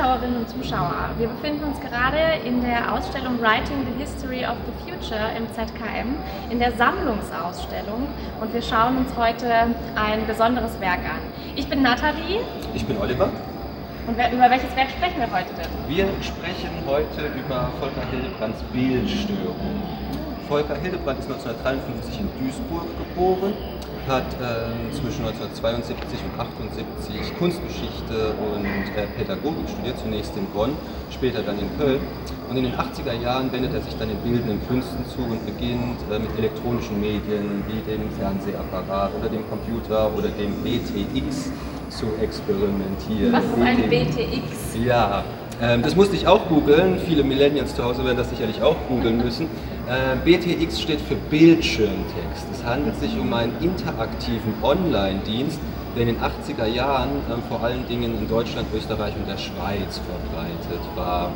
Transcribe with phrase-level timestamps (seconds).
[0.00, 1.10] Zuschauerinnen und Zuschauer.
[1.18, 6.16] Wir befinden uns gerade in der Ausstellung Writing the History of the Future im ZKM,
[6.48, 8.08] in der Sammlungsausstellung
[8.40, 11.20] und wir schauen uns heute ein besonderes Werk an.
[11.54, 12.40] Ich bin Nathalie.
[12.72, 13.28] Ich bin Oliver.
[14.06, 15.68] Und über welches Werk sprechen wir heute denn?
[15.86, 19.82] Wir sprechen heute über Volker Hildebrands Bildstörung.
[20.48, 23.52] Volker Hildebrand ist 1953 in Duisburg geboren
[24.10, 30.74] hat äh, zwischen 1972 und 1978 Kunstgeschichte und äh, Pädagogik studiert, zunächst in Bonn,
[31.10, 32.00] später dann in Köln.
[32.50, 36.02] Und in den 80er Jahren wendet er sich dann den bildenden Künsten zu und beginnt
[36.10, 41.52] äh, mit elektronischen Medien wie dem Fernsehapparat oder dem Computer oder dem BTX
[41.88, 43.32] zu experimentieren.
[43.32, 44.74] Was ist ein BTX?
[44.84, 45.24] Ja,
[45.62, 46.98] ähm, das musste ich auch googeln.
[47.06, 49.46] Viele Millennials zu Hause werden das sicherlich auch googeln müssen.
[49.88, 52.46] Äh, BTX steht für Bildschirmtext.
[52.52, 55.58] Es handelt sich um einen interaktiven Online-Dienst,
[55.94, 60.00] der in den 80er Jahren äh, vor allen Dingen in Deutschland, Österreich und der Schweiz
[60.06, 61.32] verbreitet war.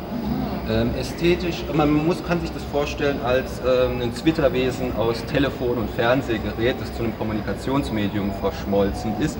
[0.69, 5.89] Ähm, ästhetisch, man muss, kann sich das vorstellen als ähm, ein Zwitterwesen aus Telefon- und
[5.91, 9.37] Fernsehgerät, das zu einem Kommunikationsmedium verschmolzen ist.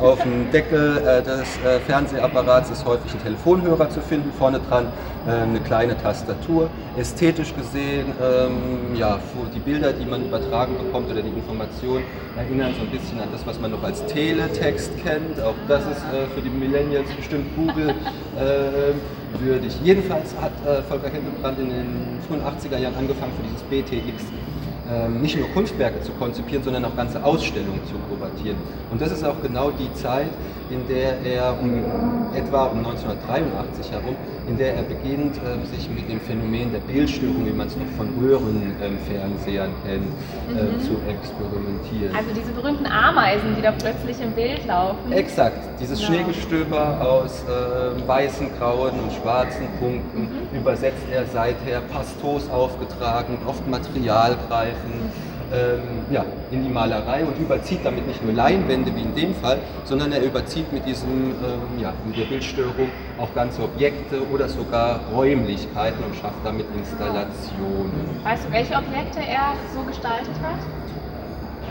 [0.00, 4.86] Auf dem Deckel äh, des äh, Fernsehapparats ist häufig ein Telefonhörer zu finden, vorne dran
[5.26, 6.70] äh, eine kleine Tastatur.
[6.96, 9.18] Ästhetisch gesehen, ähm, ja,
[9.54, 12.04] die Bilder, die man übertragen bekommt oder die Informationen
[12.36, 14.06] erinnern so ein bisschen an das, was man noch als
[14.58, 15.40] Teletext kennt.
[15.40, 19.72] Auch das ist äh, für die Millennials bestimmt Google äh, würdig.
[19.82, 24.24] Jedenfalls hat äh, Volker Hildebrand in den frühen 80er Jahren angefangen für dieses BTX
[25.20, 28.56] nicht nur Kunstwerke zu konzipieren, sondern auch ganze Ausstellungen zu kuratieren.
[28.90, 30.30] Und das ist auch genau die Zeit,
[30.70, 34.16] in der er um, etwa um 1983 herum,
[34.48, 37.86] in der er beginnt, ähm, sich mit dem Phänomen der Bildstörung, wie man es noch
[37.96, 40.02] von Röhrenfernsehern ähm,
[40.48, 40.80] kennt, äh, mhm.
[40.80, 42.14] zu experimentieren.
[42.16, 45.12] Also diese berühmten Ameisen, die da plötzlich im Bild laufen.
[45.12, 46.12] Exakt, dieses genau.
[46.12, 50.58] Schneegestöber aus äh, weißen, grauen und schwarzen Punkten mhm.
[50.58, 53.66] übersetzt er seither pastos aufgetragen, oft
[54.78, 55.80] Materialgreifen ähm,
[56.10, 60.12] ja, in die Malerei und überzieht damit nicht nur Leinwände wie in dem Fall, sondern
[60.12, 66.04] er überzieht mit, diesem, ähm, ja, mit der Bildstörung auch ganze Objekte oder sogar Räumlichkeiten
[66.04, 67.92] und schafft damit Installationen.
[68.24, 70.58] Weißt du, welche Objekte er so gestaltet hat?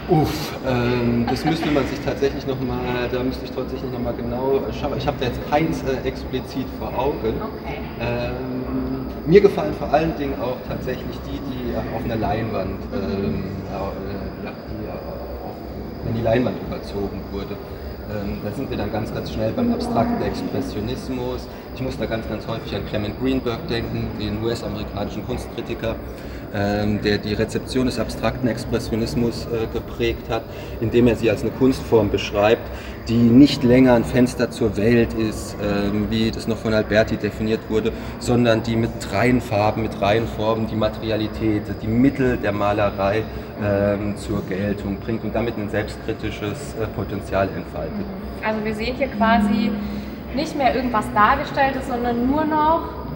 [0.09, 4.97] Uff, ähm, das müsste man sich tatsächlich nochmal, da müsste ich tatsächlich nochmal genau schauen.
[4.97, 7.35] Ich habe da jetzt keins äh, explizit vor Augen.
[7.41, 7.77] Okay.
[7.99, 8.76] Ähm,
[9.27, 14.49] mir gefallen vor allen Dingen auch tatsächlich die, die auf einer Leinwand, ähm, äh,
[14.81, 15.55] die auf,
[16.05, 17.55] wenn die Leinwand überzogen wurde.
[18.09, 21.45] Ähm, da sind wir dann ganz, ganz schnell beim abstrakten Expressionismus.
[21.75, 25.95] Ich muss da ganz, ganz häufig an Clement Greenberg denken, den US-amerikanischen Kunstkritiker,
[26.53, 30.43] der die Rezeption des abstrakten Expressionismus äh, geprägt hat,
[30.81, 32.63] indem er sie als eine Kunstform beschreibt,
[33.07, 37.61] die nicht länger ein Fenster zur Welt ist, ähm, wie das noch von Alberti definiert
[37.69, 43.23] wurde, sondern die mit reinen Farben, mit reinen Formen die Materialität, die Mittel der Malerei
[43.63, 48.05] ähm, zur Geltung bringt und damit ein selbstkritisches äh, Potenzial entfaltet.
[48.45, 49.71] Also wir sehen hier quasi
[50.35, 53.06] nicht mehr irgendwas Dargestelltes, sondern nur noch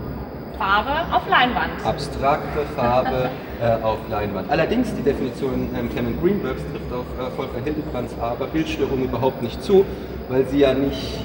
[0.61, 1.83] Farbe auf Leinwand.
[1.83, 4.51] Abstrakte Farbe äh, auf Leinwand.
[4.51, 9.63] Allerdings die Definition ähm, Clement Greenbergs trifft auf äh, Volker Hildebrands aber Bildstörung überhaupt nicht
[9.63, 9.83] zu,
[10.29, 11.17] weil sie ja nicht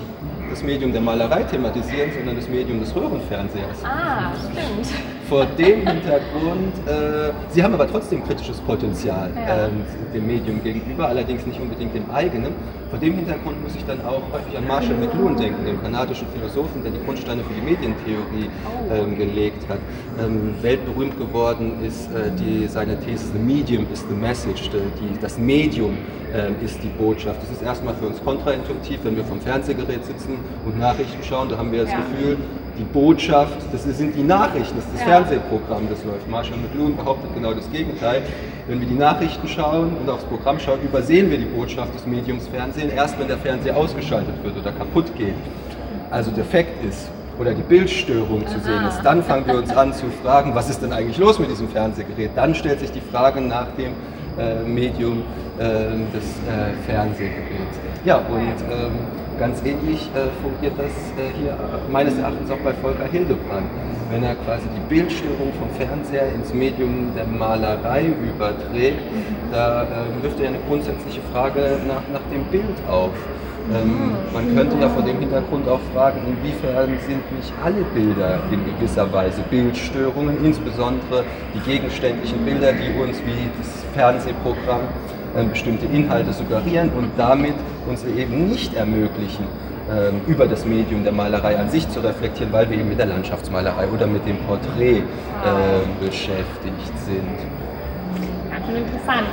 [0.49, 3.85] das Medium der Malerei thematisieren, sondern das Medium des Röhrenfernsehers.
[3.85, 4.89] Ah, stimmt.
[5.29, 9.67] Vor dem Hintergrund, äh, sie haben aber trotzdem kritisches Potenzial ja.
[9.67, 9.71] äh,
[10.15, 12.53] dem Medium gegenüber, allerdings nicht unbedingt dem eigenen.
[12.91, 16.85] Vor dem Hintergrund muss ich dann auch häufig an Marshall McLuhan denken, dem kanadischen Philosophen,
[16.85, 18.49] der die Grundsteine für die Medientheorie
[18.93, 19.79] ähm, gelegt hat.
[20.21, 25.39] Ähm, weltberühmt geworden ist äh, die, seine These, the medium is the message, die, das
[25.39, 25.99] Medium
[26.33, 27.43] äh, ist die Botschaft.
[27.43, 31.59] Das ist erstmal für uns kontraintuitiv, wenn wir vom Fernsehgerät sitzen und Nachrichten schauen, da
[31.59, 31.99] haben wir das ja.
[31.99, 32.37] Gefühl,
[32.79, 35.07] die Botschaft, das sind die Nachrichten, das ist das ja.
[35.07, 36.29] Fernsehprogramm, das läuft.
[36.29, 38.23] Marshall McLuhan behauptet genau das Gegenteil.
[38.69, 42.49] Wenn wir die Nachrichten schauen und aufs Programm schauen, übersehen wir die Botschaft des Mediums
[42.49, 45.35] Fernsehen erst, wenn der Fernseher ausgeschaltet wird oder kaputt geht.
[46.11, 47.09] Also defekt ist
[47.39, 48.53] oder die Bildstörung Aha.
[48.53, 49.03] zu sehen ist.
[49.03, 52.31] Dann fangen wir uns an zu fragen, was ist denn eigentlich los mit diesem Fernsehgerät?
[52.35, 53.93] Dann stellt sich die Frage nach dem
[54.67, 55.23] Medium
[55.59, 55.63] äh,
[56.15, 57.79] des äh, Fernsehgeräts.
[58.05, 58.39] Ja, und
[58.71, 58.93] ähm,
[59.39, 63.67] ganz ähnlich äh, fungiert das äh, hier äh, meines Erachtens auch bei Volker Hildebrand
[64.11, 69.01] wenn er quasi die Bildstörung vom Fernseher ins Medium der Malerei überträgt,
[69.51, 73.11] da äh, wirft er eine grundsätzliche Frage nach, nach dem Bild auf.
[73.75, 78.65] Ähm, man könnte ja vor dem Hintergrund auch fragen, inwiefern sind nicht alle Bilder in
[78.65, 81.25] gewisser Weise Bildstörungen, insbesondere
[81.55, 84.83] die gegenständlichen Bilder, die uns wie das Fernsehprogramm
[85.37, 87.55] äh, bestimmte Inhalte suggerieren und damit
[87.89, 89.47] uns eben nicht ermöglichen,
[89.91, 93.07] ähm, über das Medium der Malerei an sich zu reflektieren, weil wir eben mit der
[93.07, 97.37] Landschaftsmalerei oder mit dem Porträt äh, beschäftigt sind.
[98.51, 99.29] Ganz schön interessant.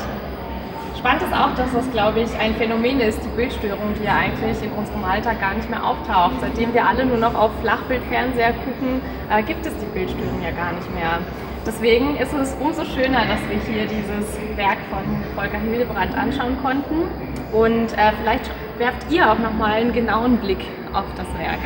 [1.04, 4.64] Spannend ist auch, dass das, glaube ich, ein Phänomen ist, die Bildstörung, die ja eigentlich
[4.64, 6.36] in unserem Alltag gar nicht mehr auftaucht.
[6.40, 10.72] Seitdem wir alle nur noch auf Flachbildfernseher gucken, äh, gibt es die Bildstörung ja gar
[10.72, 11.20] nicht mehr.
[11.68, 15.04] Deswegen ist es umso schöner, dass wir hier dieses Werk von
[15.36, 17.10] Volker Hildebrand anschauen konnten.
[17.52, 20.64] Und äh, vielleicht werft ihr auch nochmal einen genauen Blick
[20.94, 21.60] auf das Werk.